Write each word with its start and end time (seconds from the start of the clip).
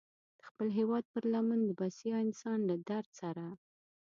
د 0.37 0.39
خپل 0.49 0.67
هېواد 0.77 1.03
پر 1.13 1.23
لمن 1.33 1.59
د 1.65 1.71
بسیا 1.79 2.15
انسان 2.25 2.59
له 2.69 2.75
درد 2.89 3.07
سره. 3.21 3.45